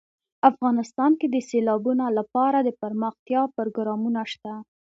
[0.49, 4.53] افغانستان کې د سیلابونه لپاره دپرمختیا پروګرامونه شته.